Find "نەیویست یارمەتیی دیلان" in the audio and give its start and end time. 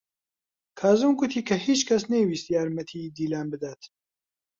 2.13-3.47